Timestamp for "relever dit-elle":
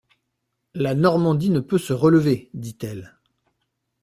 1.93-3.19